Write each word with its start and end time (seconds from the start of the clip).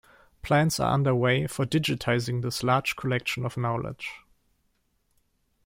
Plans 0.41 0.79
are 0.79 0.91
underway 0.93 1.45
for 1.45 1.63
digitizing 1.63 2.41
this 2.41 2.63
large 2.63 2.95
collection 2.95 3.45
of 3.45 3.55
knowledge. 3.55 4.09